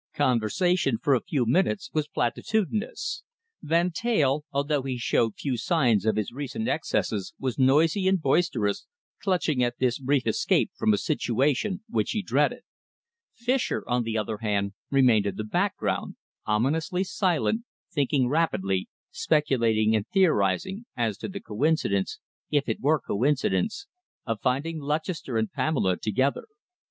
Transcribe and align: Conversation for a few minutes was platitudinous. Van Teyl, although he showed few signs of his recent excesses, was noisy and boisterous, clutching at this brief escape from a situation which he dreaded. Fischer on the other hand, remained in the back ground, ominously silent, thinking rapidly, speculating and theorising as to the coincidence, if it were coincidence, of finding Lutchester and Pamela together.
Conversation 0.15 0.97
for 0.97 1.13
a 1.13 1.21
few 1.21 1.45
minutes 1.45 1.91
was 1.93 2.07
platitudinous. 2.07 3.21
Van 3.61 3.91
Teyl, 3.91 4.45
although 4.51 4.81
he 4.81 4.97
showed 4.97 5.35
few 5.35 5.57
signs 5.57 6.07
of 6.07 6.15
his 6.15 6.31
recent 6.31 6.67
excesses, 6.67 7.35
was 7.37 7.59
noisy 7.59 8.07
and 8.07 8.19
boisterous, 8.19 8.87
clutching 9.21 9.63
at 9.63 9.77
this 9.77 9.99
brief 9.99 10.25
escape 10.25 10.71
from 10.75 10.91
a 10.91 10.97
situation 10.97 11.83
which 11.87 12.13
he 12.13 12.23
dreaded. 12.23 12.61
Fischer 13.35 13.87
on 13.87 14.01
the 14.01 14.17
other 14.17 14.39
hand, 14.39 14.73
remained 14.89 15.27
in 15.27 15.35
the 15.35 15.43
back 15.43 15.77
ground, 15.77 16.15
ominously 16.47 17.03
silent, 17.03 17.63
thinking 17.93 18.27
rapidly, 18.27 18.89
speculating 19.11 19.95
and 19.95 20.07
theorising 20.07 20.87
as 20.97 21.15
to 21.15 21.27
the 21.27 21.39
coincidence, 21.39 22.17
if 22.49 22.67
it 22.67 22.79
were 22.81 22.99
coincidence, 22.99 23.85
of 24.25 24.41
finding 24.41 24.79
Lutchester 24.79 25.37
and 25.37 25.51
Pamela 25.51 25.95
together. 25.95 26.47